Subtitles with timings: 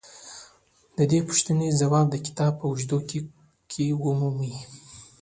[0.97, 2.97] د دې پوښتنې ځواب د کتاب په اوږدو
[3.71, 3.85] کې
[4.19, 4.55] مومئ.